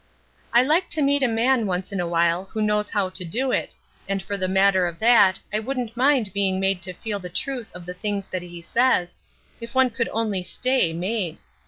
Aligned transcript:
"I 0.51 0.63
like 0.63 0.89
to 0.97 1.01
meet 1.03 1.21
a 1.21 1.27
man 1.27 1.67
once 1.67 1.91
in 1.91 1.99
a 1.99 2.07
while 2.07 2.45
who 2.45 2.61
knows 2.63 2.89
how 2.89 3.09
to 3.09 3.23
do 3.23 3.51
it, 3.51 3.75
and 4.09 4.23
for 4.23 4.35
the 4.35 4.47
matter 4.47 4.87
of 4.87 4.97
that 4.97 5.39
I 5.53 5.59
wouldn't 5.59 5.95
mind 5.95 6.33
being 6.33 6.59
made 6.59 6.81
to 6.81 6.93
feel 6.93 7.19
the 7.19 7.29
truth 7.29 7.71
of 7.75 7.85
the 7.85 7.93
things 7.93 8.25
that 8.29 8.41
he 8.41 8.63
says, 8.63 9.17
if 9.59 9.75
one 9.75 9.91
could 9.91 10.09
only 10.11 10.41
stay 10.41 10.91
made. 10.91 11.37